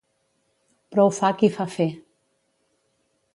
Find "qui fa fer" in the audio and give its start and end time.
1.41-1.89